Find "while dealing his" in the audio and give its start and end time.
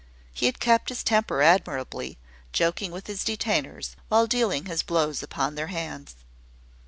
4.07-4.81